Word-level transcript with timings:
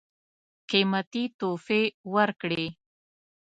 قېمتي 0.69 1.23
تحفې 1.39 1.81
ورکړې. 2.13 2.67